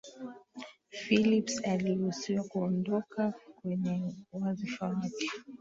phillips 0.91 1.57
aliruhusiwa 1.65 2.43
kuondoka 2.43 3.33
kwenye 3.61 4.13
wadhifa 4.33 4.85
wake 4.85 5.29